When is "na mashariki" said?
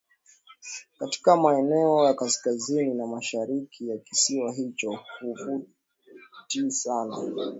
2.93-3.89